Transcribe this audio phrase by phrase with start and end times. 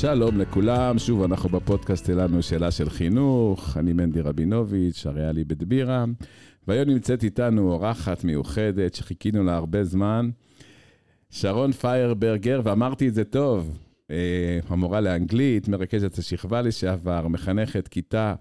[0.00, 6.04] שלום לכולם, שוב אנחנו בפודקאסט שלנו שאלה של חינוך, אני מנדי רבינוביץ', הריאלי בדבירה,
[6.68, 10.30] והיום נמצאת איתנו אורחת מיוחדת שחיכינו לה הרבה זמן,
[11.30, 13.78] שרון פיירברגר, ואמרתי את זה טוב,
[14.10, 18.34] אה, המורה לאנגלית, מרכזת השכבה לשעבר, מחנכת כיתה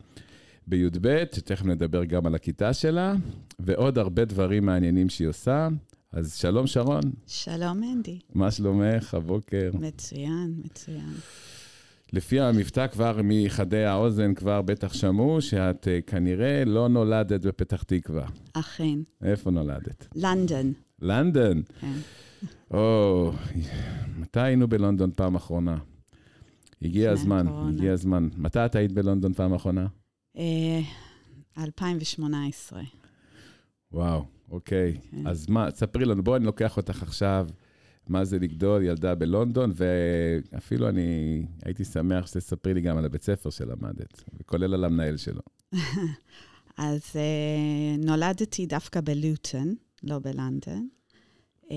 [0.67, 3.13] בי"ב, שתכף נדבר גם על הכיתה שלה,
[3.59, 5.67] ועוד הרבה דברים מעניינים שהיא עושה.
[6.15, 7.01] אז שלום, שרון.
[7.27, 8.19] שלום, מנדי.
[8.35, 9.71] מה שלומך הבוקר?
[9.73, 11.13] מצוין, מצוין.
[12.13, 18.27] לפי המבטא כבר מחדי האוזן כבר בטח שמעו שאת uh, כנראה לא נולדת בפתח תקווה.
[18.53, 18.99] אכן.
[19.23, 20.07] איפה נולדת?
[20.15, 20.73] לונדון.
[21.01, 21.61] לונדון?
[21.81, 21.97] כן.
[22.71, 23.31] או,
[24.17, 25.77] מתי היינו בלונדון פעם אחרונה?
[26.81, 27.69] הגיע הזמן, הקורונה.
[27.69, 28.29] הגיע הזמן.
[28.37, 29.87] מתי את היית בלונדון פעם אחרונה?
[30.37, 30.81] אה,
[31.57, 32.81] 2018.
[33.91, 34.97] וואו, אוקיי.
[35.11, 35.27] כן.
[35.27, 37.47] אז מה, ספרי לנו, בואי, אני לוקח אותך עכשיו,
[38.07, 43.49] מה זה לגדול ילדה בלונדון, ואפילו אני הייתי שמח שתספרי לי גם על הבית ספר
[43.49, 45.41] שלמדת, וכולל על המנהל שלו.
[46.77, 50.87] אז אה, נולדתי דווקא בלוטון, לא בלונדון.
[51.71, 51.75] אה,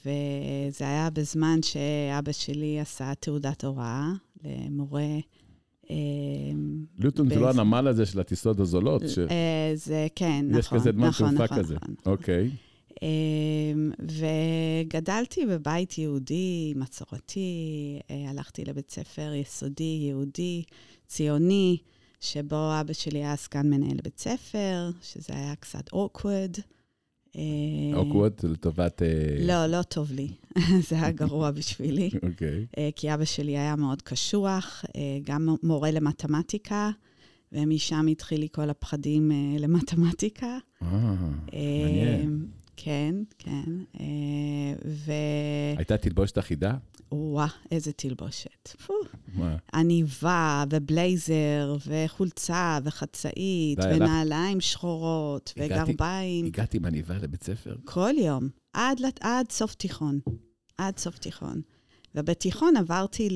[0.00, 4.08] וזה היה בזמן שאבא שלי עשה תעודת הוראה
[4.44, 5.18] למורה.
[5.92, 6.56] אה,
[6.98, 10.78] לוטון זה לא הנמל הזה של הטיסות הזולות, אה, זה, כן, נכון.
[10.78, 11.74] כזה דמות נכון, תעופה נכון, כזה.
[11.74, 11.94] נכון.
[12.06, 12.50] אוקיי.
[13.02, 20.62] אמ, וגדלתי בבית יהודי, מסורתי, אה, הלכתי לבית ספר יסודי, יהודי,
[21.06, 21.78] ציוני,
[22.20, 26.60] שבו אבא שלי היה סגן מנהל בית ספר, שזה היה קצת awkward.
[27.36, 27.42] אה,
[27.94, 29.02] אוקווד לטובת...
[29.02, 29.08] אה,
[29.40, 30.28] לא, לא טוב לי.
[30.88, 32.10] זה היה גרוע בשבילי.
[32.30, 32.66] אוקיי.
[32.78, 36.90] אה, כי אבא שלי היה מאוד קשוח, אה, גם מורה למתמטיקה,
[37.52, 40.58] ומשם התחיל לי כל הפחדים אה, למתמטיקה.
[40.82, 40.88] אה,
[41.54, 42.46] אה, מעניין.
[42.84, 43.64] כן, כן.
[44.00, 44.04] אה,
[44.86, 45.12] ו...
[45.76, 46.74] הייתה תלבושת אחידה?
[47.12, 48.74] וואה, איזה תלבושת.
[49.34, 49.56] מה?
[49.74, 56.46] עניבה, ובלייזר, וחולצה, וחצאית, די, ונעליים שחורות, הגעתי- וגרביים.
[56.46, 57.76] הגעתי עם עניבה לבית ספר?
[57.84, 60.20] כל יום, עד, עד סוף תיכון.
[60.78, 61.60] עד סוף תיכון.
[62.14, 63.28] ובתיכון עברתי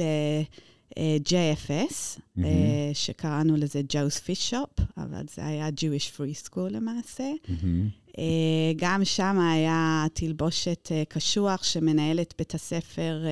[0.98, 2.50] ל-JFS, מהמם.
[2.92, 7.32] שקראנו לזה ג'וס פיש שופ, אבל זה היה Jewish Free School למעשה.
[7.48, 7.88] מהמם.
[8.18, 13.24] אה, גם שם היה תלבושת אה, קשוח שמנהלת בית הספר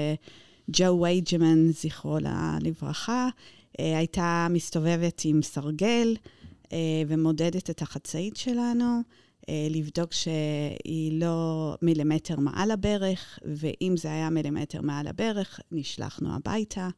[0.70, 2.18] ג'ו וייג'מן, זכרו
[2.60, 3.28] לברכה,
[3.80, 6.16] אה, הייתה מסתובבת עם סרגל
[6.72, 9.00] אה, ומודדת את החצאית שלנו,
[9.70, 16.88] לבדוק שהיא לא מילימטר מעל הברך, ואם זה היה מילימטר מעל הברך, נשלחנו הביתה.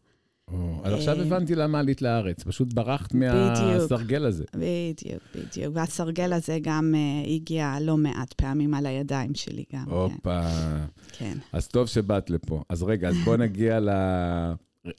[0.53, 3.15] או, אז עכשיו אה, הבנתי למה עלית לארץ, פשוט ברחת.
[3.15, 4.45] מהסרגל הזה.
[4.55, 5.77] בדיוק, בדיוק.
[5.77, 9.85] והסרגל הזה גם אה, הגיע לא מעט פעמים על הידיים שלי גם.
[9.85, 9.91] כן.
[9.91, 10.41] הופה.
[11.13, 11.39] כן.
[11.53, 12.63] אז טוב שבאת לפה.
[12.69, 13.91] אז רגע, אז בוא נגיע ל...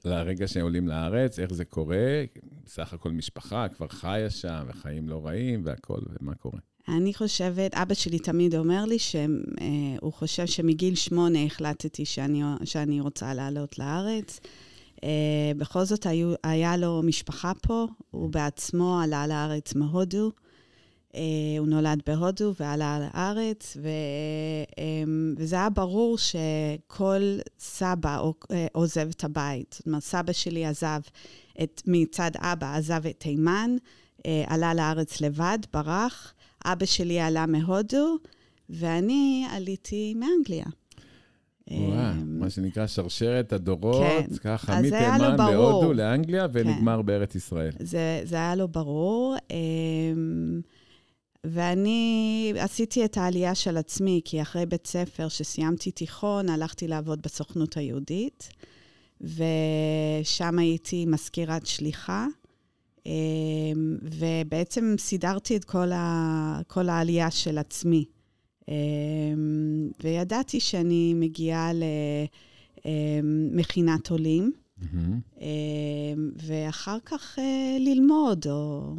[0.05, 2.23] לרגע שעולים לארץ, איך זה קורה.
[2.65, 6.59] בסך הכל משפחה כבר חיה שם, וחיים לא רעים והכול, ומה קורה.
[6.87, 13.33] אני חושבת, אבא שלי תמיד אומר לי שהוא חושב שמגיל שמונה החלטתי שאני, שאני רוצה
[13.33, 14.39] לעלות לארץ.
[15.03, 20.31] אה, בכל זאת היו, היה לו משפחה פה, הוא בעצמו עלה לארץ מהודו.
[21.15, 21.21] אה,
[21.59, 23.87] הוא נולד בהודו ועלה לארץ, ו,
[24.79, 25.03] אה,
[25.37, 28.21] וזה היה ברור שכל סבא
[28.51, 29.75] אה, עוזב את הבית.
[29.77, 30.99] זאת אומרת, סבא שלי עזב
[31.63, 33.75] את, מצד אבא, עזב את תימן,
[34.25, 36.33] אה, עלה לארץ לבד, ברח.
[36.65, 38.17] אבא שלי עלה מהודו,
[38.69, 40.65] ואני עליתי מאנגליה.
[41.71, 44.37] אה, מה שנקרא שרשרת הדורות, כן.
[44.43, 45.35] ככה מתימן.
[45.37, 47.71] להודו, לאנגליה, ונגמר בארץ ישראל.
[47.79, 49.35] זה, זה היה לו ברור.
[49.51, 50.61] אמ,
[51.43, 57.77] ואני עשיתי את העלייה של עצמי, כי אחרי בית ספר שסיימתי תיכון, הלכתי לעבוד בסוכנות
[57.77, 58.49] היהודית,
[59.21, 62.27] ושם הייתי מזכירת שליחה,
[63.05, 68.05] אמ, ובעצם סידרתי את כל, ה, כל העלייה של עצמי.
[68.67, 71.71] אמ, וידעתי שאני מגיעה
[72.85, 74.51] למכינת עולים.
[74.77, 75.19] מהמם.
[75.41, 78.93] אמ, ואחר כך אה, ללמוד, או...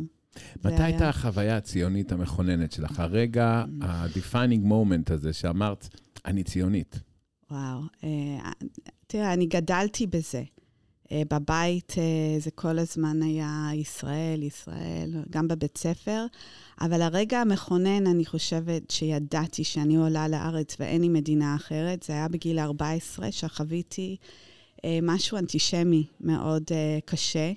[0.64, 3.00] מתי הייתה החוויה הציונית המכוננת שלך?
[3.00, 5.88] הרגע, ה-defining moment הזה שאמרת,
[6.24, 7.00] אני ציונית.
[7.50, 7.80] וואו.
[8.04, 8.50] אה,
[9.06, 10.42] תראה, אני גדלתי בזה.
[11.12, 16.26] אה, בבית אה, זה כל הזמן היה ישראל, ישראל, גם בבית ספר.
[16.80, 22.28] אבל הרגע המכונן, אני חושבת שידעתי שאני עולה לארץ ואין לי מדינה אחרת, זה היה
[22.28, 24.16] בגיל 14, שחוויתי
[24.84, 26.64] אה, משהו אנטישמי מאוד
[27.04, 27.52] קשה.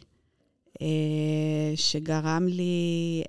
[1.75, 3.23] שגרם לי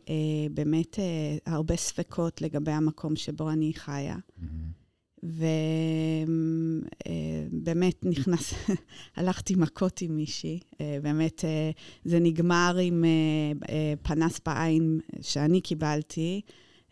[0.51, 0.99] באמת
[1.47, 4.17] הרבה ספקות לגבי המקום שבו אני חיה.
[7.53, 8.55] ובאמת נכנס,
[9.17, 11.71] הלכתי מכות עם מישהי, אה, באמת אה,
[12.05, 13.05] זה נגמר עם
[13.69, 16.41] אה, פנס בעין שאני קיבלתי.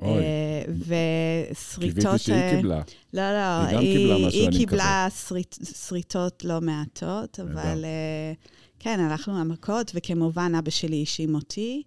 [0.01, 0.25] אוי,
[0.69, 1.95] ושריטות...
[1.95, 2.83] קיוויתי שהיא קיבלה.
[3.13, 5.09] לא, לא, היא גם קיבלה היא אני קיבלה
[5.87, 7.85] שריטות לא מעטות, אבל
[8.79, 11.83] כן, הלכנו למכות, וכמובן אבא שלי האשים אותי,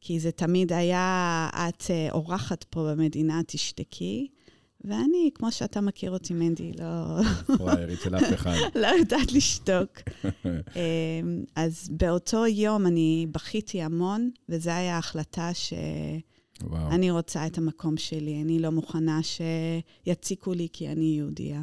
[0.00, 4.28] כי זה תמיד היה, את אורחת פה במדינה, תשתקי.
[4.84, 7.20] ואני, כמו שאתה מכיר אותי, מנדי, לא...
[7.58, 8.54] פריירית של אף אחד.
[8.82, 9.90] לא יודעת לשתוק.
[10.44, 18.42] אמ, אז באותו יום אני בכיתי המון, וזו הייתה ההחלטה שאני רוצה את המקום שלי.
[18.42, 21.62] אני לא מוכנה שיציקו לי כי אני יהודייה.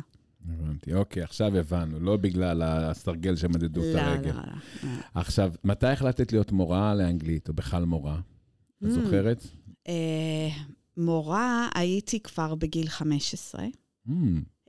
[0.50, 0.94] הבנתי.
[0.94, 2.00] אוקיי, עכשיו הבנו.
[2.00, 4.32] לא בגלל הסרגל שמדדו את לא, הרגל.
[4.32, 4.42] לא,
[4.84, 4.90] לא.
[5.16, 8.20] עכשיו, מתי החלטת להיות מורה לאנגלית, או בכלל מורה?
[8.78, 8.90] את Mm.
[8.90, 9.48] זוכרת?
[10.98, 13.66] מורה הייתי כבר בגיל 15.
[14.08, 14.12] Mm,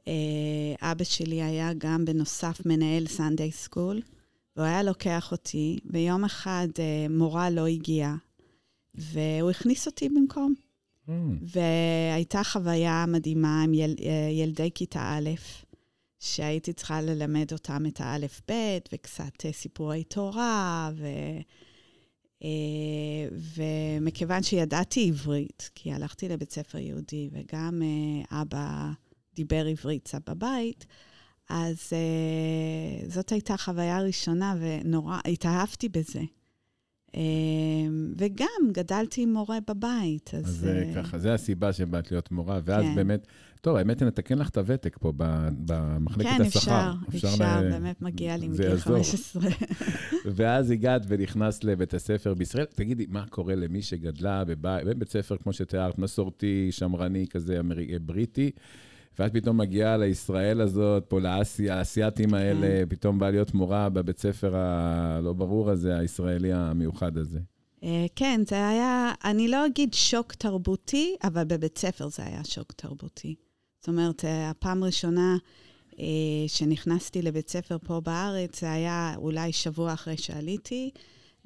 [0.08, 4.00] אה, אבא שלי היה גם בנוסף מנהל סנדיי סקול,
[4.56, 8.16] והוא היה לוקח אותי, ויום אחד אה, מורה לא הגיעה,
[8.94, 10.54] והוא הכניס אותי במקום.
[11.08, 11.10] mm.
[11.42, 15.30] והייתה חוויה מדהימה עם יל, אה, ילדי כיתה א',
[16.18, 21.06] שהייתי צריכה ללמד אותם את האלף-בית, וקצת סיפורי תורה, ו...
[22.44, 22.48] אה,
[23.56, 28.90] ומכיוון שידעתי עברית, כי הלכתי לבית ספר יהודי, וגם אה, אבא
[29.34, 30.86] דיבר עברית קצת בבית,
[31.48, 36.20] אז אה, זאת הייתה חוויה ראשונה, ונורא התאהבתי בזה.
[37.16, 37.20] אה,
[38.18, 40.44] וגם גדלתי עם מורה בבית, אז...
[40.44, 42.94] אז זה אה, ככה, זה הסיבה שבאת להיות מורה, ואז כן.
[42.94, 43.26] באמת,
[43.60, 45.12] טוב, האמת היא, נתקן לך את הוותק פה
[45.64, 46.92] במחלקת כן, השכר.
[47.08, 48.96] אפשר, אפשר, ל- באמת מגיע לי מגיל יעזור.
[48.96, 49.42] 15.
[50.36, 52.64] ואז הגעת ונכנסת לבית הספר בישראל.
[52.64, 58.50] תגידי, מה קורה למי שגדלה בבית, בבית ספר, כמו שתיארת, מסורתי, שמרני, כזה אמרי- בריטי,
[59.18, 64.56] ואת פתאום מגיעה לישראל הזאת, פה לאסיה, האסייתים האלה, פתאום באה להיות מורה בבית ספר
[64.56, 67.38] הלא ברור הזה, הישראלי המיוחד הזה.
[67.84, 72.72] אה, כן, זה היה, אני לא אגיד שוק תרבותי, אבל בבית ספר זה היה שוק
[72.72, 73.34] תרבותי.
[73.78, 75.36] זאת אומרת, אה, הפעם הראשונה
[75.98, 76.04] אה,
[76.46, 80.90] שנכנסתי לבית ספר פה בארץ, זה היה אולי שבוע אחרי שעליתי.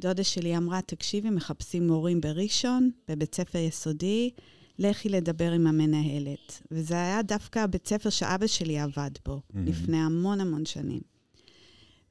[0.01, 4.31] דודה שלי אמרה, תקשיבי, מחפשים מורים בראשון, בבית ספר יסודי,
[4.79, 6.63] לכי לדבר עם המנהלת.
[6.71, 9.67] וזה היה דווקא הבית ספר שאבא שלי עבד בו, מהמם.
[9.67, 11.01] לפני המון המון שנים.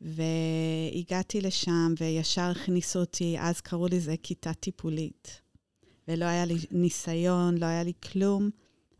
[0.01, 5.41] והגעתי לשם, וישר הכניסו אותי, אז קראו לזה כיתה טיפולית.
[6.07, 8.49] ולא היה לי ניסיון, לא היה לי כלום,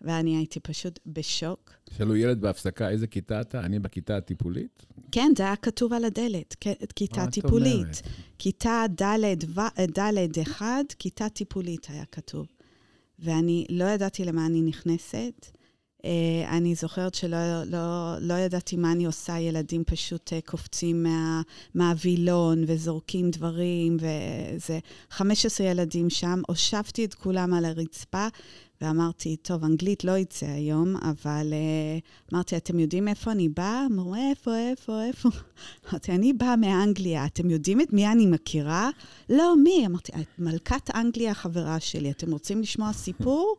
[0.01, 1.71] ואני הייתי פשוט בשוק.
[1.97, 3.59] שאלו ילד בהפסקה, איזה כיתה אתה?
[3.59, 4.85] אני בכיתה הטיפולית?
[5.11, 6.55] כן, זה היה כתוב על הדלת,
[6.95, 8.01] כיתה טיפולית.
[8.39, 12.47] כיתה ד' ו- ד' אחד, כיתה טיפולית היה כתוב.
[13.19, 15.51] ואני לא ידעתי למה אני נכנסת.
[16.05, 21.41] אה, אני זוכרת שלא לא, לא ידעתי מה אני עושה, ילדים פשוט אה, קופצים מה,
[21.75, 24.79] מהווילון וזורקים דברים, וזה
[25.09, 26.41] 15 ילדים שם.
[26.47, 28.27] הושבתי את כולם על הרצפה,
[28.81, 33.85] ואמרתי, טוב, אנגלית לא יצא היום, אבל uh, אמרתי, אתם יודעים איפה אני באה?
[33.85, 35.29] אמרו, איפה, איפה, איפה?
[35.89, 38.89] אמרתי, אני באה מאנגליה, אתם יודעים את מי אני מכירה?
[39.29, 39.85] לא, מי?
[39.85, 43.55] אמרתי, מלכת אנגליה החברה שלי, אתם רוצים לשמוע סיפור?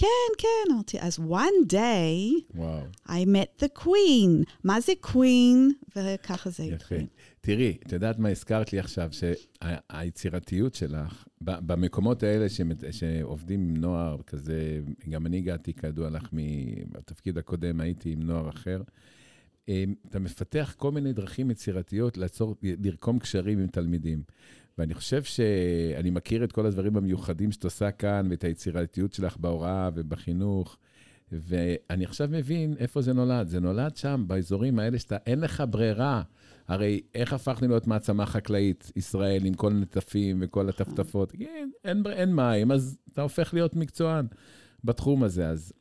[0.00, 0.06] כן,
[0.38, 0.72] כן.
[0.72, 4.44] אמרתי, אז one day וואו, I met the queen.
[4.64, 5.72] מה זה queen?
[5.96, 6.74] וככה זה יפה.
[6.74, 7.06] התחיל.
[7.40, 9.10] תראי, את יודעת מה הזכרת לי עכשיו?
[9.12, 12.46] שהיצירתיות שלך, במקומות האלה
[12.90, 18.48] שעובדים עם נוער כזה, גם אני הגעתי, כידוע לך, מ- בתפקיד הקודם הייתי עם נוער
[18.48, 18.82] אחר.
[19.70, 24.22] אמ, אתה מפתח כל מיני דרכים יצירתיות לעצור, לרקום קשרים עם תלמידים.
[24.78, 29.90] ואני חושב שאני מכיר את כל הדברים המיוחדים שאת עושה כאן, ואת היצירתיות שלך בהוראה
[29.94, 30.76] ובחינוך.
[31.32, 33.48] ואני עכשיו מבין איפה זה נולד.
[33.48, 36.22] זה נולד שם, באזורים האלה שאתה, אין לך ברירה.
[36.68, 41.32] הרי איך הפכנו להיות מעצמה חקלאית, ישראל, עם כל הנטפים וכל הטפטפות?
[41.38, 44.26] כן, אין, בר- אין מים, אז אתה הופך להיות מקצוען
[44.84, 45.48] בתחום הזה.
[45.48, 45.72] אז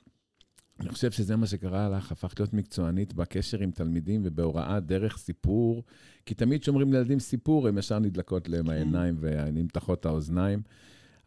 [0.79, 5.83] אני חושב שזה מה שקרה לך, הפכת להיות מקצוענית בקשר עם תלמידים ובהוראה דרך סיפור,
[6.25, 10.61] כי תמיד כשאומרים לילדים סיפור, הם ישר נדלקות להם העיניים ונמתחות האוזניים.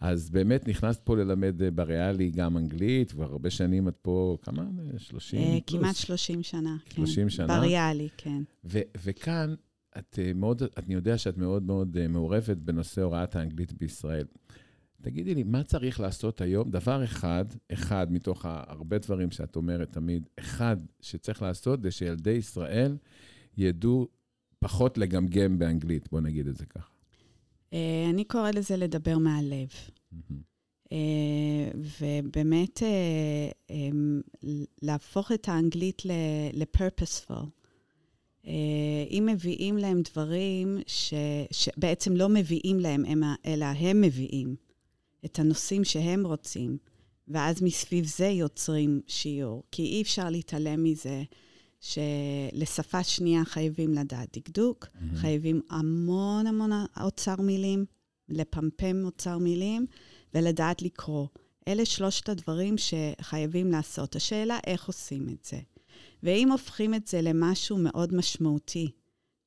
[0.00, 4.64] אז באמת נכנסת פה ללמד אה, בריאלי גם אנגלית, כבר הרבה שנים את פה, כמה?
[4.98, 5.80] 30 אה, פלוס?
[5.80, 7.06] כמעט 30 שנה, כן.
[7.06, 7.58] 30 שנה?
[7.60, 8.42] בריאלי, כן.
[8.64, 9.54] ו- וכאן,
[9.98, 14.26] את אה, מאוד, אני יודע שאת מאוד מאוד מעורבת בנושא הוראת האנגלית בישראל.
[15.02, 16.70] תגידי לי, מה צריך לעשות היום?
[16.70, 22.96] דבר אחד, אחד מתוך הרבה דברים שאת אומרת תמיד, אחד שצריך לעשות זה שילדי ישראל
[23.56, 24.08] ידעו
[24.58, 26.92] פחות לגמגם באנגלית, בוא נגיד את זה ככה.
[27.72, 29.68] אה, אני קורא לזה לדבר מהלב.
[30.92, 32.82] אה, ובאמת
[34.82, 37.46] להפוך את האנגלית ל-purposeful.
[39.10, 41.14] אם מביאים להם דברים ש,
[41.50, 43.04] שבעצם לא מביאים להם,
[43.46, 44.56] אלא הם מביאים
[45.24, 46.78] את הנושאים שהם רוצים,
[47.28, 49.62] ואז מסביב זה יוצרים שיעור.
[49.70, 51.22] כי אי אפשר להתעלם מזה
[51.80, 55.16] שלשפה שנייה חייבים לדעת דקדוק, mm-hmm.
[55.16, 57.84] חייבים המון המון אוצר מילים,
[58.28, 59.86] לפמפם אוצר מילים,
[60.34, 61.26] ולדעת לקרוא.
[61.68, 64.16] אלה שלושת הדברים שחייבים לעשות.
[64.16, 65.58] השאלה, איך עושים את זה?
[66.22, 68.90] ואם הופכים את זה למשהו מאוד משמעותי,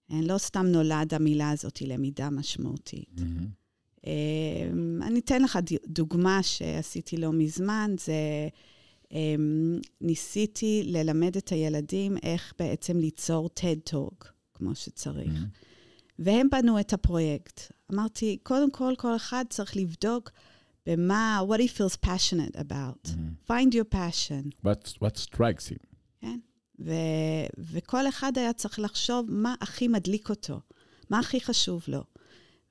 [0.10, 3.10] לא סתם נולד המילה הזאת, למידה משמעותית.
[3.18, 3.65] Mm-hmm.
[5.02, 8.48] אני אתן לך דוגמה שעשיתי לא מזמן, זה
[9.12, 15.34] אמ, ניסיתי ללמד את הילדים איך בעצם ליצור TED Talk, כמו שצריך.
[15.34, 15.66] Mm-hmm.
[16.20, 17.72] והם בנו את הפרויקט.
[17.94, 20.32] אמרתי, קודם כל, כל אחד צריך לבדוק
[20.86, 23.08] במה, what he feels passionate about.
[23.08, 23.52] Mm-hmm.
[23.52, 24.66] Find your passion.
[24.66, 25.86] What, what strikes him.
[26.22, 26.40] כן.
[26.80, 30.60] ו- וכל אחד היה צריך לחשוב מה הכי מדליק אותו,
[31.10, 32.04] מה הכי חשוב לו.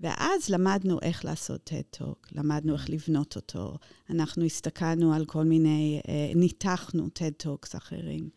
[0.01, 3.77] ואז למדנו איך לעשות TED Talk, למדנו איך לבנות אותו.
[4.11, 8.29] אנחנו הסתכלנו על כל מיני, אה, ניתחנו TED Talks אחרים.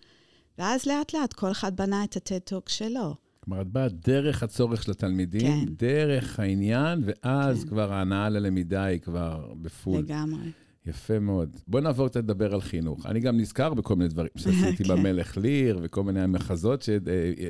[0.57, 3.15] ואז לאט לאט כל אחד בנה את ה-TED Talk שלו.
[3.39, 5.73] כלומר, את באה דרך הצורך של התלמידים, כן.
[5.77, 7.69] דרך העניין, ואז כן.
[7.69, 9.99] כבר ההנאה ללמידה היא כבר בפול.
[9.99, 10.51] לגמרי.
[10.88, 11.58] יפה מאוד.
[11.67, 13.06] בוא נעבור קצת לדבר על חינוך.
[13.06, 14.89] אני גם נזכר בכל מיני דברים שעשיתי כן.
[14.89, 17.00] במלך ליר, וכל מיני מחזות שאני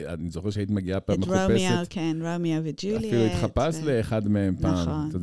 [0.07, 1.43] אה, זוכר שהיית מגיעה פעם מחופשת.
[1.45, 3.03] את רומיה, כן, רומיה וג'וליאט.
[3.03, 4.73] אפילו התחפשת לאחד מהם פעם.
[4.73, 5.21] נכון,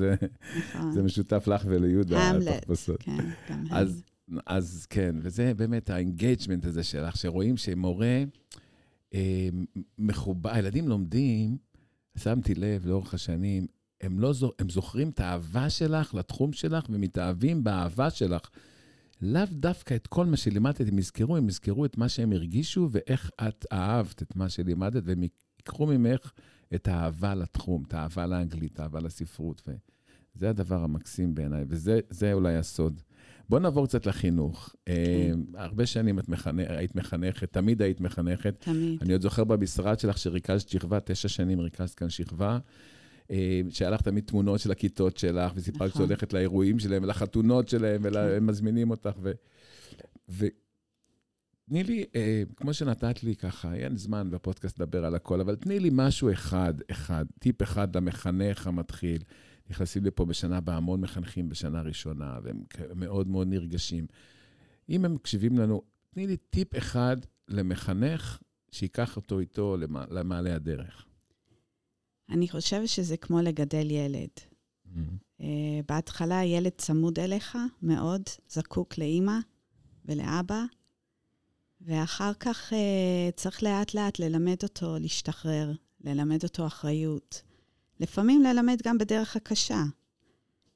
[0.59, 0.93] נכון.
[0.93, 3.03] זה משותף לך וליהודה, התחפושות.
[3.03, 3.17] כן,
[3.51, 3.87] גם הם.
[4.47, 8.25] אז כן, וזה באמת ה engagement הזה שלך, שרואים שמורה
[9.15, 9.49] אה,
[9.99, 11.57] מחובר, הילדים לומדים,
[12.17, 13.67] שמתי לב לאורך השנים,
[14.05, 18.51] הם, לא, הם זוכרים את האהבה שלך לתחום שלך ומתאהבים באהבה שלך.
[19.23, 23.31] לאו דווקא את כל מה שלימדת הם יזכרו, הם יזכרו את מה שהם הרגישו ואיך
[23.49, 25.23] את אהבת את מה שלימדת, והם
[25.59, 26.33] ייקחו ממך
[26.75, 29.69] את האהבה לתחום, את האהבה לאנגלית, את האהבה לספרות.
[30.37, 33.01] וזה הדבר המקסים בעיניי, וזה אולי הסוד.
[33.49, 34.75] בואו נעבור קצת לחינוך.
[34.87, 34.93] כן.
[35.55, 38.55] Uh, הרבה שנים את מחנך, היית מחנכת, תמיד היית מחנכת.
[38.59, 39.03] תמיד.
[39.03, 42.59] אני עוד זוכר במשרד שלך שריכזת שכבה, תשע שנים ריכזת כאן שכבה.
[43.31, 46.03] אה, שהיה לך תמיד תמונות של הכיתות שלך, וסיפרת נכון.
[46.03, 48.15] שאת הולכת לאירועים שלהם ולחתונות שלהם, כן.
[48.15, 49.13] והם מזמינים אותך.
[49.23, 49.33] ו...
[50.29, 50.47] ו...
[51.69, 55.81] תני לי, אה, כמו שנתת לי ככה, אין זמן בפודקאסט לדבר על הכל, אבל תני
[55.81, 59.23] לי משהו אחד, אחד, טיפ אחד למחנך המתחיל.
[59.71, 62.65] נכנסים לפה בשנה הבאה המון מחנכים בשנה ראשונה, והם
[62.95, 64.07] מאוד מאוד נרגשים.
[64.89, 67.17] אם הם מקשיבים לנו, תני לי טיפ אחד
[67.49, 68.39] למחנך
[68.71, 69.77] שייקח אותו איתו
[70.11, 71.07] למעלה הדרך.
[72.31, 74.29] אני חושבת שזה כמו לגדל ילד.
[74.37, 75.25] Mm-hmm.
[75.41, 75.45] Uh,
[75.89, 79.39] בהתחלה הילד צמוד אליך מאוד, זקוק לאימא
[80.05, 80.65] ולאבא,
[81.81, 85.73] ואחר כך uh, צריך לאט-לאט ללמד אותו להשתחרר,
[86.05, 87.43] ללמד אותו אחריות.
[88.01, 89.83] לפעמים ללמד גם בדרך הקשה.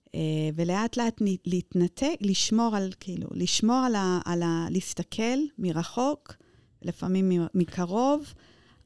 [0.07, 0.11] Uh,
[0.55, 4.21] ולאט-לאט להתנתק, לשמור על, כאילו, לשמור על ה...
[4.25, 6.35] על ה להסתכל מרחוק,
[6.83, 8.35] לפעמים מקרוב,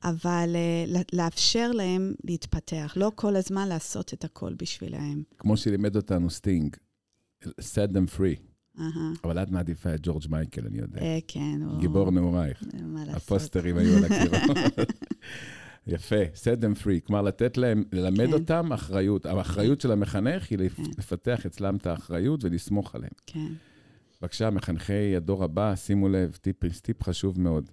[0.04, 0.56] אבל
[0.88, 5.22] uh, לאפשר להם להתפתח, לא כל הזמן לעשות את הכל בשבילהם.
[5.38, 6.76] כמו שלימד אותנו סטינג,
[7.44, 8.52] set them free.
[8.78, 8.80] Uh-huh.
[9.24, 11.00] אבל את מעדיפה את ג'ורג' מייקל, אני יודע.
[11.00, 11.80] Uh, כן, הוא...
[11.80, 12.62] גיבור נעורייך.
[12.82, 13.16] מה לעשות.
[13.16, 14.56] הפוסטרים היו על הקירות.
[15.86, 17.06] יפה, set them free.
[17.06, 18.32] כלומר, לתת להם, ללמד כן.
[18.32, 19.26] אותם אחריות.
[19.26, 20.82] האחריות של המחנך היא כן.
[20.98, 23.12] לפתח אצלם את האחריות ולסמוך עליהם.
[23.26, 23.52] כן.
[24.20, 27.70] בבקשה, מחנכי הדור הבא, שימו לב, טיפ, טיפ חשוב מאוד.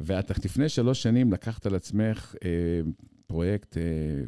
[0.00, 2.50] ואת לפני שלוש שנים לקחת על עצמך אה,
[3.26, 3.82] פרויקט אה,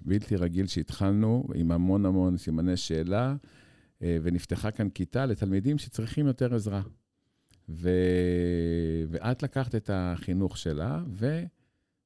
[0.05, 3.35] בלתי רגיל שהתחלנו, עם המון המון סימני שאלה,
[4.03, 6.83] אה, ונפתחה כאן כיתה לתלמידים שצריכים יותר עזרה.
[7.69, 7.91] ו...
[9.09, 11.03] ואת לקחת את החינוך שלה,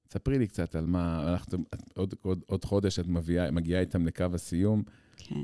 [0.07, 1.59] וספרי לי קצת על מה, אנחנו,
[1.95, 4.83] עוד, עוד, עוד חודש את מביאה, מגיעה איתם לקו הסיום.
[5.17, 5.35] כן.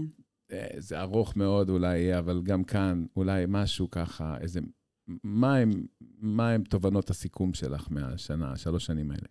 [0.52, 4.60] אה, זה ארוך מאוד אולי אבל גם כאן אולי משהו ככה, איזה
[5.08, 5.86] מה הם,
[6.18, 9.28] מה הם תובנות הסיכום שלך מהשנה, שלוש שנים האלה?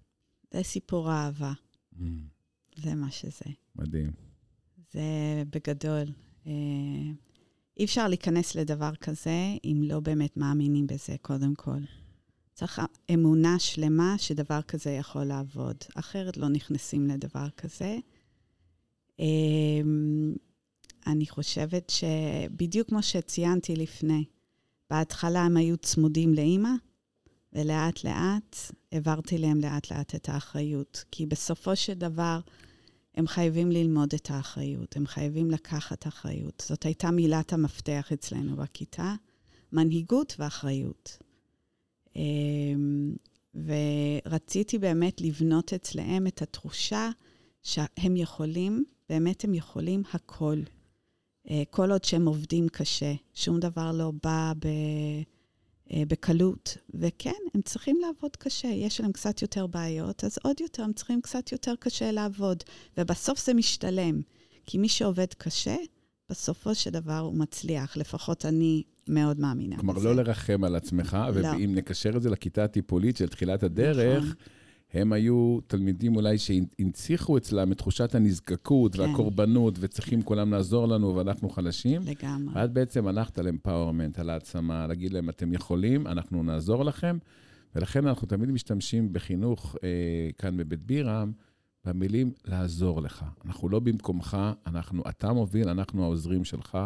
[0.53, 1.53] זה סיפור אהבה.
[1.93, 2.03] Mm.
[2.75, 3.45] זה מה שזה.
[3.75, 4.11] מדהים.
[4.93, 5.01] זה
[5.49, 6.05] בגדול.
[6.47, 6.51] אה,
[7.77, 11.79] אי אפשר להיכנס לדבר כזה אם לא באמת מאמינים בזה, קודם כל.
[12.53, 12.81] צריך
[13.13, 15.77] אמונה שלמה שדבר כזה יכול לעבוד.
[15.95, 17.97] אחרת לא נכנסים לדבר כזה.
[19.19, 19.81] אה,
[21.07, 24.25] אני חושבת שבדיוק כמו שציינתי לפני,
[24.89, 26.69] בהתחלה הם היו צמודים לאימא,
[27.53, 28.57] ולאט לאט
[28.91, 31.03] העברתי להם לאט לאט את האחריות.
[31.11, 32.39] כי בסופו של דבר,
[33.15, 36.63] הם חייבים ללמוד את האחריות, הם חייבים לקחת אחריות.
[36.67, 39.15] זאת הייתה מילת המפתח אצלנו בכיתה,
[39.71, 41.17] מנהיגות ואחריות.
[42.15, 43.15] אמ,
[43.55, 47.09] ורציתי באמת לבנות אצלהם את התחושה
[47.63, 50.59] שהם יכולים, באמת הם יכולים הכל.
[51.49, 54.67] אה, כל עוד שהם עובדים קשה, שום דבר לא בא ב...
[55.93, 56.77] אה, בקלות.
[56.93, 58.67] וכן, הם צריכים לעבוד קשה.
[58.67, 62.63] יש להם קצת יותר בעיות, אז עוד יותר, הם צריכים קצת יותר קשה לעבוד.
[62.97, 64.21] ובסוף זה משתלם,
[64.65, 65.75] כי מי שעובד קשה,
[66.29, 67.97] בסופו של דבר הוא מצליח.
[67.97, 70.01] לפחות אני מאוד מאמינה כלומר, בזה.
[70.01, 71.47] כלומר, לא לרחם על עצמך, לא.
[71.47, 74.35] ואם נקשר את זה לכיתה הטיפולית של תחילת הדרך, נכון.
[74.95, 79.01] הם היו תלמידים אולי שהנציחו אצלם את תחושת הנזקקות כן.
[79.01, 82.01] והקורבנות, וצריכים כולם לעזור לנו ואנחנו חלשים.
[82.05, 82.53] לגמרי.
[82.55, 87.17] ואת בעצם הלכת על אמפאורמנט, על העצמה, להגיד להם, אתם יכולים, אנחנו נעזור לכם.
[87.75, 89.89] ולכן אנחנו תמיד משתמשים בחינוך אה,
[90.37, 91.31] כאן בבית בירם,
[91.85, 93.25] במילים לעזור לך.
[93.45, 94.37] אנחנו לא במקומך,
[94.67, 96.77] אנחנו, אתה מוביל, אנחנו העוזרים שלך.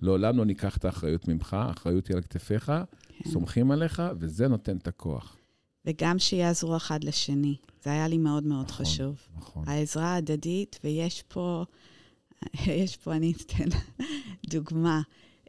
[0.00, 2.72] לעולם לא ניקח את האחריות ממך, האחריות היא על כתפיך,
[3.08, 3.30] כן.
[3.30, 5.36] סומכים עליך, וזה נותן את הכוח.
[5.86, 7.56] וגם שיעזרו אחד לשני.
[7.84, 9.16] זה היה לי מאוד מאוד נכון, חשוב.
[9.36, 9.68] נכון.
[9.68, 11.64] העזרה ההדדית, ויש פה,
[12.82, 13.68] יש פה, אני אתן
[14.52, 15.02] דוגמה.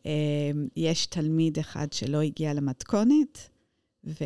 [0.05, 3.49] אמ, יש תלמיד אחד שלא הגיע למתכונת,
[4.05, 4.23] ו,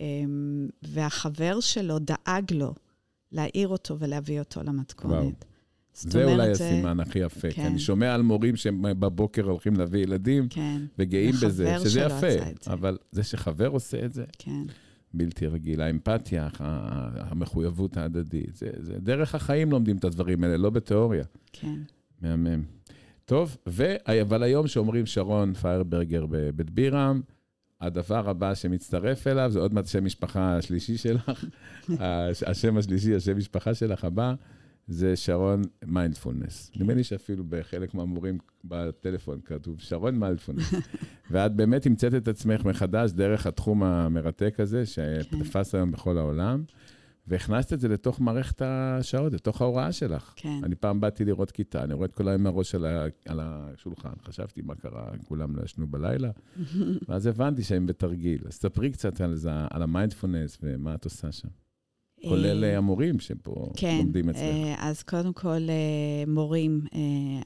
[0.00, 2.74] אמ, והחבר שלו דאג לו
[3.32, 5.14] להעיר אותו ולהביא אותו למתכונת.
[5.14, 5.32] וואו.
[5.94, 7.40] זה אולי הסימן הכי יפה.
[7.40, 7.50] כן.
[7.50, 10.82] כי אני שומע על מורים שהם בבוקר הולכים להביא ילדים, כן.
[10.98, 12.72] וגאים בזה, שזה יפה.
[12.72, 14.62] אבל זה שחבר עושה את זה, כן.
[15.14, 15.80] בלתי רגיל.
[15.80, 16.48] האמפתיה,
[17.18, 21.24] המחויבות ההדדית, זה, זה דרך החיים לומדים את הדברים האלה, לא בתיאוריה.
[21.52, 21.78] כן.
[22.22, 22.62] מהמם.
[23.24, 23.94] טוב, ו...
[24.22, 27.20] אבל היום שאומרים שרון פיירברגר בבית בירם,
[27.80, 31.44] הדבר הבא שמצטרף אליו, זה עוד מעט שם משפחה השלישי שלך,
[32.46, 34.34] השם השלישי, השם משפחה שלך הבא,
[34.88, 36.70] זה שרון מיינדפולנס.
[36.76, 40.74] נדמה לי שאפילו בחלק מהמורים בטלפון כתוב שרון מיינדפולנס.
[41.30, 45.74] ואת באמת המצאת את עצמך מחדש דרך התחום המרתק הזה, שתפס.
[45.74, 46.64] היום בכל העולם,
[47.26, 50.32] והכנסת את זה לתוך מערכת השעות, לתוך ההוראה שלך.
[50.36, 50.60] כן.
[50.62, 54.12] אני פעם באתי לראות כיתה, אני רואה את כל היום הראש על, ה, על השולחן,
[54.22, 56.30] חשבתי מה קרה, כולם לא ישנו בלילה,
[57.08, 58.42] ואז הבנתי שהם בתרגיל.
[58.46, 61.48] אז ספרי קצת על זה, על המיינדפולנס ומה את עושה שם.
[62.28, 64.42] כולל אה, המורים שפה כן, לומדים אצלך.
[64.42, 66.84] כן, אז קודם כל אה, מורים,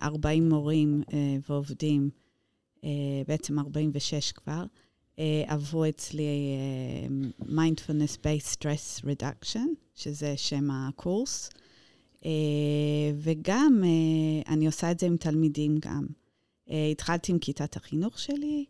[0.03, 1.03] 40 מורים
[1.49, 2.11] ועובדים,
[3.29, 4.65] בעצם 46 כבר,
[5.47, 6.57] עברו אצלי
[7.43, 11.51] Mindfulness Based Stress Reduction, שזה שם הקורס,
[13.17, 13.83] וגם
[14.49, 16.07] אני עושה את זה עם תלמידים גם.
[16.93, 18.65] התחלתי עם כיתת החינוך שלי,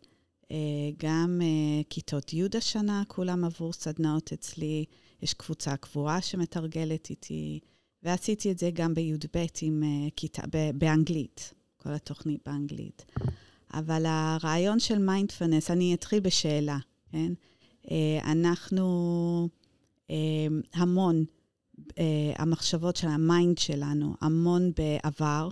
[0.97, 1.41] גם
[1.89, 4.85] כיתות י' השנה, כולם עברו סדנאות אצלי.
[5.21, 7.59] יש קבוצה קבועה שמתרגלת איתי,
[8.03, 10.41] ועשיתי את זה גם בי"ב עם uh, כיתה,
[10.75, 13.05] באנגלית, כל התוכנית באנגלית.
[13.73, 16.77] אבל הרעיון של מיינדפולנס, אני אתחיל בשאלה,
[17.11, 17.33] כן?
[17.83, 17.89] Uh,
[18.23, 19.49] אנחנו
[20.07, 20.11] uh,
[20.73, 21.25] המון,
[21.77, 21.93] uh,
[22.35, 25.49] המחשבות של ה mind שלנו, המון בעבר.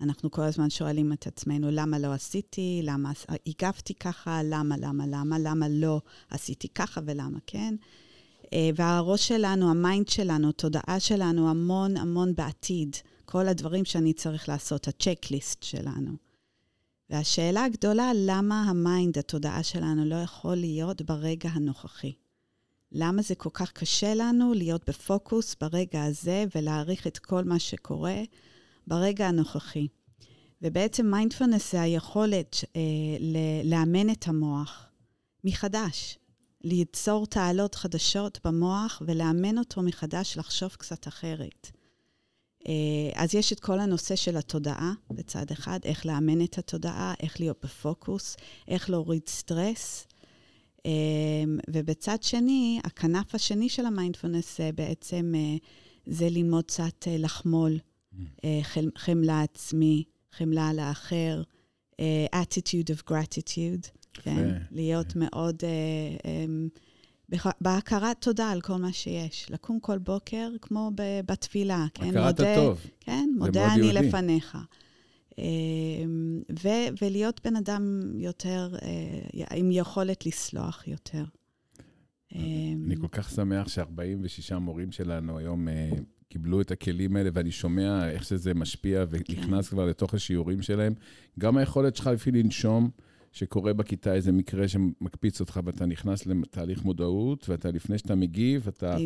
[0.00, 2.80] אנחנו כל הזמן שואלים את עצמנו, למה לא עשיתי?
[2.84, 3.12] למה
[3.46, 4.40] הגבתי ככה?
[4.44, 5.38] למה, למה, למה?
[5.38, 7.74] למה לא עשיתי ככה ולמה כן?
[8.74, 12.96] והראש שלנו, ה mind שלנו, התודעה שלנו, המון המון בעתיד.
[13.24, 16.12] כל הדברים שאני צריך לעשות, ה checklist שלנו.
[17.10, 22.12] והשאלה הגדולה, למה ה mind, התודעה שלנו, לא יכול להיות ברגע הנוכחי?
[22.92, 28.22] למה זה כל כך קשה לנו להיות בפוקוס ברגע הזה ולהעריך את כל מה שקורה
[28.86, 29.86] ברגע הנוכחי?
[30.62, 32.80] ובעצם מיינדפולנס זה היכולת אה,
[33.64, 34.86] לאמן את המוח
[35.44, 36.18] מחדש.
[36.64, 41.70] ליצור תעלות חדשות במוח ולאמן אותו מחדש לחשוב קצת אחרת.
[42.68, 47.40] אה, אז יש את כל הנושא של התודעה בצד אחד, איך לאמן את התודעה, איך
[47.40, 48.36] להיות בפוקוס,
[48.68, 50.06] איך להוריד סטרס.
[50.86, 50.90] אה,
[51.70, 55.56] ובצד שני, הכנף השני של המיינדפולנס זה בעצם, אה,
[56.06, 57.78] זה ללמוד קצת לחמול,
[58.12, 58.16] mm.
[58.96, 61.42] חמלה עצמי, חמלה לאחר,
[62.34, 64.01] attitude of gratitude.
[64.12, 64.58] כן?
[64.70, 65.56] להיות מאוד...
[65.64, 66.44] אה, אה,
[67.60, 69.50] בהכרת תודה על כל מה שיש.
[69.50, 70.90] לקום כל בוקר כמו
[71.26, 72.08] בתפילה, כן?
[72.08, 72.86] הכרת הטוב.
[73.00, 74.08] כן, מודה אני יהודי.
[74.08, 74.58] לפניך.
[75.38, 75.44] אה,
[76.64, 81.24] ו- ולהיות בן אדם יותר, אה, עם יכולת לסלוח יותר.
[82.34, 85.90] אני כל כך שמח ש-46 מורים שלנו היום אה,
[86.28, 89.76] קיבלו את הכלים האלה, ואני שומע איך שזה משפיע ונכנס כן.
[89.76, 90.94] כבר לתוך השיעורים שלהם.
[91.38, 92.90] גם היכולת שלך לפי לנשום.
[93.32, 98.96] שקורה בכיתה איזה מקרה שמקפיץ אותך ואתה נכנס לתהליך מודעות, ואתה, לפני שאתה מגיב, אתה...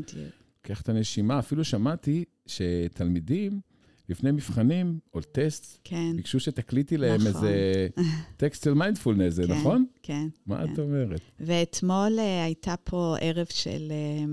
[0.67, 1.39] לוקח את הנשימה.
[1.39, 3.61] אפילו שמעתי שתלמידים
[4.09, 6.17] לפני מבחנים או טסט, כן.
[6.17, 7.27] ביקשו שתקליטי להם נכון.
[7.27, 7.89] איזה
[8.37, 9.87] טקסט של מיינדפולנס, זה כן, נכון?
[10.03, 10.29] כן.
[10.47, 10.73] מה כן.
[10.73, 11.21] את אומרת?
[11.41, 14.25] ואתמול אה, הייתה פה ערב של אה,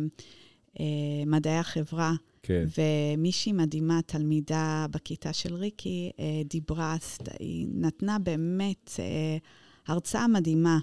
[0.80, 2.66] אה, מדעי החברה, כן.
[2.78, 6.12] ומישהי מדהימה, תלמידה בכיתה של ריקי,
[6.46, 6.96] דיברה,
[7.40, 9.38] היא נתנה באמת אה,
[9.88, 10.80] הרצאה מדהימה.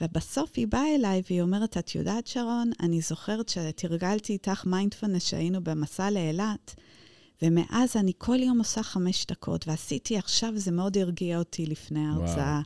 [0.00, 5.64] ובסוף היא באה אליי והיא אומרת, את יודעת, שרון, אני זוכרת שתרגלתי איתך מיינדפולנס שהיינו
[5.64, 6.74] במסע לאילת,
[7.42, 12.60] ומאז אני כל יום עושה חמש דקות, ועשיתי עכשיו, זה מאוד הרגיע אותי לפני ההרצאה.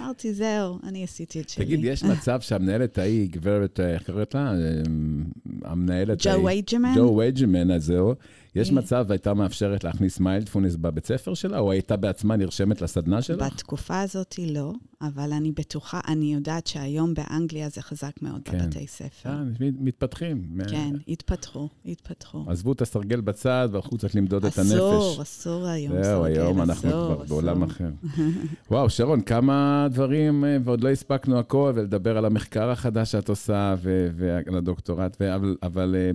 [0.00, 1.64] אמרתי, זהו, אני עשיתי את שלי.
[1.64, 4.52] תגיד, יש מצב שהמנהלת ההיא, גברת, אה, איך קוראת לה?
[4.52, 5.24] אמ,
[5.64, 6.44] המנהלת ג'ו ההיא.
[6.44, 6.94] וייג'מן?
[6.96, 8.14] ג'ו וייג'מן, אז זהו.
[8.56, 13.22] יש היא- מצב והייתה מאפשרת להכניס מיינדפולנס בבית ספר שלה, או הייתה בעצמה נרשמת לסדנה
[13.22, 13.42] שלך?
[13.42, 18.58] בתקופה הזאת לא, אבל אני בטוחה, אני יודעת שהיום באנגליה זה חזק מאוד כן.
[18.58, 19.28] בבתי ספר.
[19.30, 20.58] אה, מתפתחים.
[20.68, 22.44] כן, התפתחו, התפתחו.
[22.48, 24.72] עזבו את הסרגל בצד והלכו קצת למדוד את הנפש.
[24.72, 26.02] אסור, אסור היום.
[26.02, 27.76] זהו, סרגל, היום אנחנו אסור, כבר בעולם אסור.
[27.76, 27.90] אחר.
[28.70, 33.74] וואו, שרון, כמה דברים, אה, ועוד לא הספקנו הכל, ולדבר על המחקר החדש שאת עושה,
[34.16, 36.10] ועל הדוקטורט, אבל, אבל אה,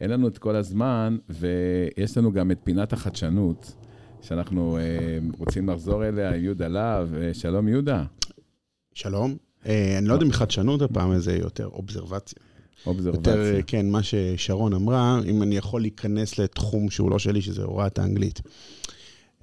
[0.00, 3.74] אין לנו את כל הזמן, ויש לנו גם את פינת החדשנות,
[4.22, 7.14] שאנחנו אה, רוצים לחזור אליה עם יהודה להב.
[7.14, 8.04] אה, שלום, יהודה.
[8.94, 9.36] שלום.
[9.66, 12.38] אה, אני לא יודע אם חדשנות הפעם, זה יותר אובזרבציה.
[12.86, 13.32] אובזרבציה.
[13.32, 17.62] יותר, אה, כן, מה ששרון אמרה, אם אני יכול להיכנס לתחום שהוא לא שלי, שזה
[17.62, 18.40] הוראת האנגלית.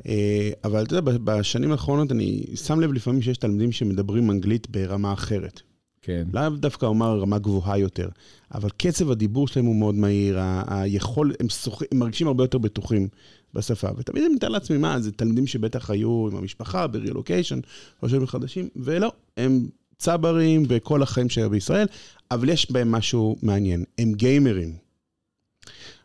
[0.08, 5.14] אה, אבל אתה יודע, בשנים האחרונות אני שם לב לפעמים שיש תלמידים שמדברים אנגלית ברמה
[5.14, 5.62] אחרת.
[6.06, 6.24] כן.
[6.34, 8.10] לאו דווקא אומר רמה גבוהה יותר,
[8.54, 13.08] אבל קצב הדיבור שלהם הוא מאוד מהיר, היכול, הם, שוח, הם מרגישים הרבה יותר בטוחים
[13.54, 13.88] בשפה.
[13.98, 17.60] ותמיד אני מתאר לעצמי, מה, זה תלמידים שבטח היו עם המשפחה, ברילוקיישן,
[18.04, 21.88] או שהם חדשים, ולא, הם צברים בכל החיים שהיו בישראל,
[22.32, 24.85] אבל יש בהם משהו מעניין, הם גיימרים.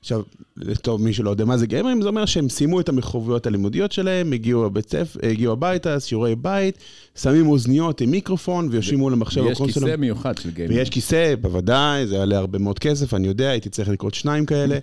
[0.01, 0.23] עכשיו,
[0.57, 4.33] לטוב מי שלא יודע מה זה גיימרים, זה אומר שהם סיימו את המחויבויות הלימודיות שלהם,
[4.33, 6.79] הגיעו, ספר, הגיעו הביתה, שיעורי בית,
[7.23, 9.87] שמים אוזניות עם מיקרופון ויושבים מול המחשב יש הקונסולה.
[9.87, 10.75] כיסא מיוחד של גיימר.
[10.75, 14.79] ויש כיסא, בוודאי, זה יעלה הרבה מאוד כסף, אני יודע, הייתי צריך לקרות שניים כאלה.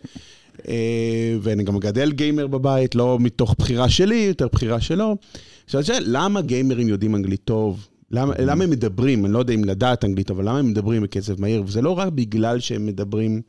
[0.68, 5.16] אה, ואני גם מגדל גיימר בבית, לא מתוך בחירה שלי, יותר בחירה שלו.
[5.66, 7.88] עכשיו, השאלה, למה גיימרים יודעים אנגלית טוב?
[8.12, 11.42] למה, למה הם מדברים, אני לא יודע אם לדעת אנגלית, אבל למה הם מדברים בקצב
[11.42, 11.64] מהיר?
[11.66, 13.42] וזה לא רק בגלל שהם מדברים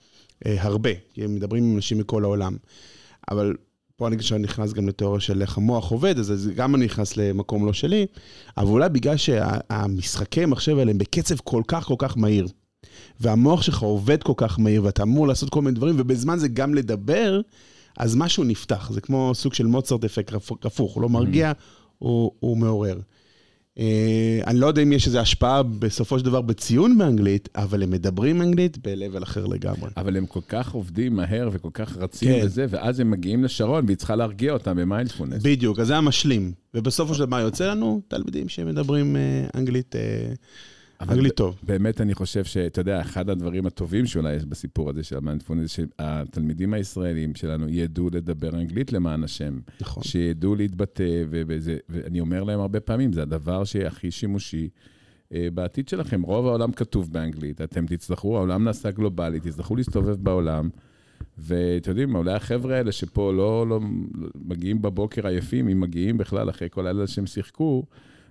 [0.46, 2.56] הרבה, כי הם מדברים עם אנשים מכל העולם.
[3.30, 3.54] אבל
[3.96, 7.72] פה אני נכנס גם לתיאוריה של איך המוח עובד, אז גם אני נכנס למקום לא
[7.72, 8.06] שלי,
[8.56, 12.48] אבל אולי בגלל שהמשחקי מחשב האלה הם בקצב כל כך כל כך מהיר,
[13.20, 16.74] והמוח שלך עובד כל כך מהיר, ואתה אמור לעשות כל מיני דברים, ובזמן זה גם
[16.74, 17.40] לדבר,
[17.96, 18.90] אז משהו נפתח.
[18.92, 21.52] זה כמו סוג של מוצרט אפקט הפוך, הוא לא מרגיע,
[21.98, 22.98] הוא, הוא מעורר.
[23.78, 27.90] אה, אני לא יודע אם יש איזו השפעה בסופו של דבר בציון באנגלית, אבל הם
[27.90, 29.90] מדברים אנגלית ב-level אחר לגמרי.
[29.96, 32.46] אבל הם כל כך עובדים מהר וכל כך רצים כן.
[32.46, 35.42] וזה, ואז הם מגיעים לשרון, והיא צריכה להרגיע אותם במיינדפולנס.
[35.42, 36.52] בדיוק, אז זה המשלים.
[36.74, 39.20] ובסופו של דבר יוצא לנו תלמידים שמדברים אה,
[39.54, 40.34] אנגלית, אה,
[41.00, 41.58] אבל אנגלית טוב.
[41.62, 45.68] באמת אני חושב שאתה יודע, אחד הדברים הטובים שאולי יש בסיפור הזה של המיינדפולנס, זה
[45.68, 49.58] שהתלמידים הישראלים שלנו ידעו לדבר אנגלית למען השם.
[49.80, 50.02] נכון.
[50.02, 54.68] שידעו להתבטא, ו- וזה, ואני אומר להם הרבה פעמים, זה הדבר שהכי שימושי
[55.32, 56.22] אה, בעתיד שלכם.
[56.22, 60.68] רוב העולם כתוב באנגלית, אתם תצטרכו, העולם נעשה גלובלי, תצטרכו להסתובב בעולם.
[61.38, 63.80] ואתם יודעים, אולי החבר'ה האלה שפה לא, לא
[64.14, 67.84] לא מגיעים בבוקר עייפים, אם מגיעים בכלל אחרי כל הלילה שהם שיחקו,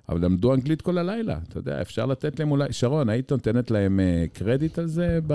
[0.09, 1.39] אבל למדו אנגלית כל הלילה.
[1.49, 2.73] אתה יודע, אפשר לתת להם אולי...
[2.73, 5.33] שרון, היית נותנת להם אה, קרדיט על זה ב...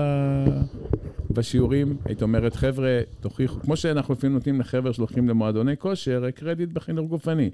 [1.31, 1.97] בשיעורים?
[2.05, 7.51] היית אומרת, חבר'ה, תוכיחו, כמו שאנחנו לפעמים נותנים לחבר'ה שהולכים למועדוני כושר, קרדיט בחינוך גופני.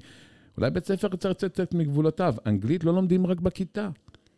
[0.56, 2.34] אולי בית ספר צריך לצאת מגבולותיו.
[2.46, 3.88] אנגלית לא לומדים רק בכיתה.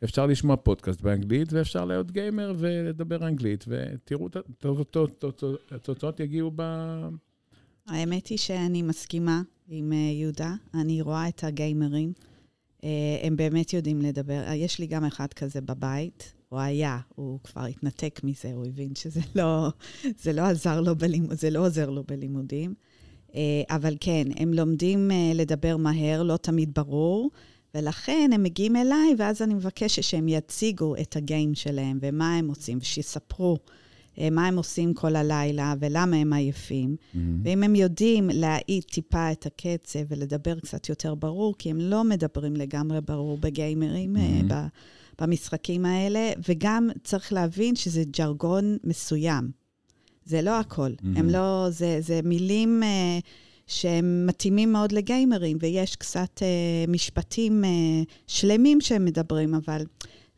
[0.05, 4.29] אפשר לשמוע פודקאסט באנגלית, ואפשר להיות גיימר ולדבר אנגלית, ותראו,
[5.71, 6.63] התוצאות יגיעו ב...
[7.87, 10.55] האמת היא שאני מסכימה עם אה, יהודה.
[10.75, 12.13] אני רואה את הגיימרים.
[12.85, 12.89] אה,
[13.23, 14.43] הם באמת יודעים לדבר.
[14.47, 16.33] אה, יש לי גם אחד כזה בבית.
[16.49, 19.69] הוא היה, הוא כבר התנתק מזה, הוא הבין שזה לא,
[20.23, 22.75] זה לא עזר לו בלימוד, זה לא עוזר לו בלימודים.
[23.35, 27.31] אה, אבל כן, הם לומדים לדבר מהר, לא תמיד ברור,
[27.75, 32.79] ולכן הם מגיעים אליי, ואז אני מבקשת שהם יציגו את הגיים שלהם, ומה הם עושים,
[32.81, 33.59] ושיספרו
[34.31, 36.97] מה הם עושים כל הלילה, ולמה הם עייפים.
[37.45, 42.57] ואם הם יודעים להאט טיפה את הקצב ולדבר קצת יותר ברור, כי הם לא מדברים
[42.57, 44.67] לגמרי ברור בגיימרים, אה, ב-
[45.21, 49.51] במשחקים האלה, וגם צריך להבין שזה ג'רגון מסוים.
[50.25, 50.91] זה לא הכל.
[51.17, 53.19] הם לא, זה, זה מילים אה,
[53.67, 57.71] שהם מתאימים מאוד לגיימרים, ויש קצת אה, משפטים אה,
[58.27, 59.83] שלמים שהם מדברים, אבל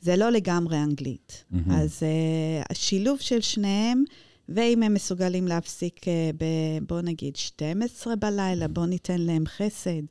[0.02, 1.44] זה לא לגמרי אנגלית.
[1.70, 4.04] אז אה, השילוב של שניהם,
[4.48, 6.44] ואם הם מסוגלים להפסיק, אה, ב,
[6.88, 10.02] בוא נגיד, 12 בלילה, בוא ניתן להם חסד.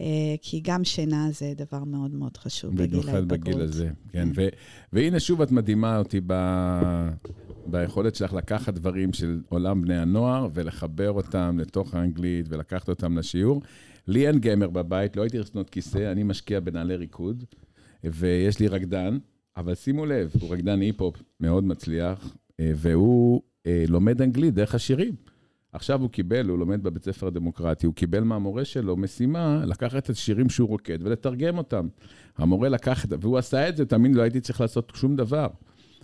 [0.00, 3.28] אה, כי גם שינה זה דבר מאוד מאוד חשוב בגיל ההתבגרות.
[3.28, 4.28] במיוחד בגיל הזה, כן.
[4.34, 4.48] ו-
[4.92, 7.08] והנה שוב את מדהימה אותי ב-
[7.66, 13.62] ביכולת שלך לקחת דברים של עולם בני הנוער ולחבר אותם לתוך האנגלית ולקחת אותם לשיעור.
[14.08, 17.44] לי אין גיימר בבית, לא הייתי רצונות כיסא, אני משקיע בנעלי ריקוד,
[18.04, 19.18] ויש לי רקדן,
[19.56, 25.14] אבל שימו לב, הוא רקדן היפ-הופ מאוד מצליח, אה, והוא אה, לומד אנגלית דרך השירים.
[25.72, 30.10] עכשיו הוא קיבל, הוא לומד בבית ספר הדמוקרטי, הוא קיבל מהמורה שלו משימה לקחת את
[30.10, 31.88] השירים שהוא רוקד ולתרגם אותם.
[32.36, 35.46] המורה לקח את זה, והוא עשה את זה, תאמין, לא הייתי צריך לעשות שום דבר.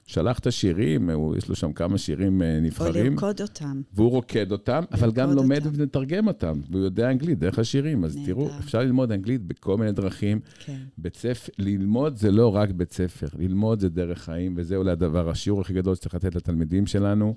[0.06, 3.06] שלח את השירים, הוא, יש לו שם כמה שירים אה, נבחרים.
[3.06, 3.82] או לרקוד אותם.
[3.94, 8.04] והוא רוקד אותם, אבל גם לומד ומתרגם אותם, והוא יודע אנגלית דרך השירים.
[8.04, 8.26] אז נהדר.
[8.26, 10.40] תראו, אפשר ללמוד אנגלית בכל מיני דרכים.
[10.58, 10.78] כן.
[10.98, 15.30] בית ספר, ללמוד זה לא רק בית ספר, ללמוד זה דרך חיים, וזה אולי הדבר,
[15.30, 17.34] השיעור הכי גדול שצריך לתת לתלמידים שלנו.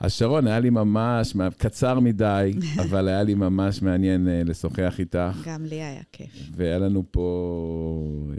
[0.00, 5.42] אז שרון, היה לי ממש, קצר מדי, אבל היה לי ממש מעניין uh, לשוחח איתך.
[5.46, 6.50] גם לי היה כיף.
[6.56, 8.36] והיה לנו פה, אה,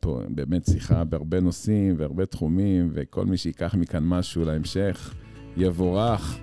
[0.00, 5.14] פה באמת שיחה בהרבה נושאים והרבה תחומים, וכל מי שיקח מכאן משהו להמשך,
[5.56, 6.38] יבורך.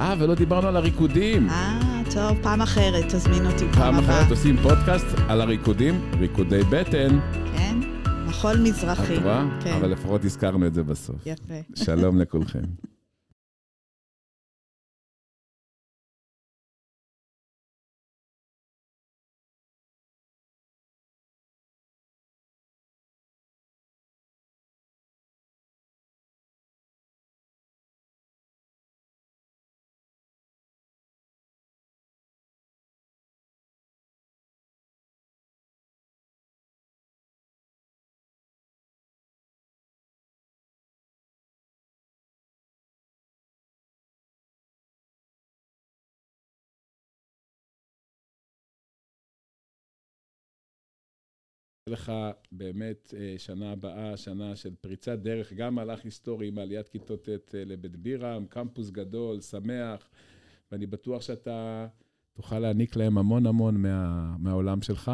[0.00, 1.48] אה, ולא דיברנו על הריקודים.
[1.48, 7.18] אה, טוב, פעם אחרת, תזמין אותי פעם פעם אחרת עושים פודקאסט על הריקודים, ריקודי בטן.
[7.56, 7.78] כן,
[8.26, 9.16] מחול מזרחי.
[9.16, 9.44] את רואה?
[9.64, 9.72] כן.
[9.72, 11.26] אבל לפחות הזכרנו את זה בסוף.
[11.26, 11.54] יפה.
[11.74, 12.62] שלום לכולכם.
[51.86, 52.12] לך
[52.52, 57.54] באמת אה, שנה הבאה, שנה של פריצת דרך, גם מהלך היסטורי עם עליית כיתות ט'
[57.54, 60.08] אה, לבית בירם, קמפוס גדול, שמח,
[60.72, 61.86] ואני בטוח שאתה
[62.32, 65.12] תוכל להעניק להם המון המון מה, מהעולם שלך.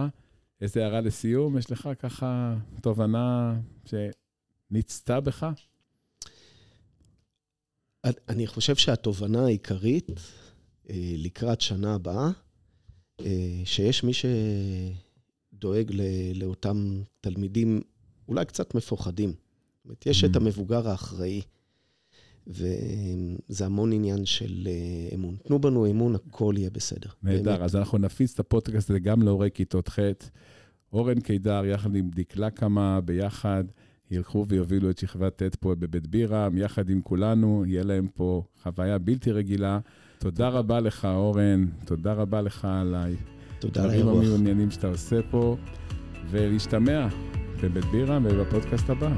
[0.61, 1.59] איזה הערה לסיום?
[1.59, 5.47] יש לך ככה תובנה שנצתה בך?
[8.29, 10.11] אני חושב שהתובנה העיקרית
[10.91, 12.31] אה, לקראת שנה הבאה,
[13.65, 14.25] שיש מי ש...
[15.59, 15.92] דואג
[16.35, 17.81] לאותם תלמידים
[18.29, 19.29] אולי קצת מפוחדים.
[19.31, 20.38] זאת אומרת, יש את mm.
[20.38, 21.40] המבוגר האחראי,
[22.47, 25.37] וזה המון עניין של אה, אמון.
[25.44, 27.11] תנו בנו אמון, הכל יהיה בסדר.
[27.23, 29.99] נהדר, אז אנחנו נפיץ את הפודקאסט הזה גם להורי כיתות ח'.
[30.92, 33.64] אורן קידר, יחד עם דקלה קמה, ביחד,
[34.11, 38.99] ילכו ויובילו את שכבת ט' פה בבית בירם, יחד עם כולנו, יהיה להם פה חוויה
[38.99, 39.79] בלתי רגילה.
[40.18, 43.16] תודה רבה לך, אורן, תודה רבה לך עליי.
[43.59, 44.12] תודה על האירוח.
[44.14, 45.57] דברים המעוניינים שאתה עושה פה,
[46.31, 47.07] ולהשתמע
[47.62, 49.11] בבית בירה ובפודקאסט הבא.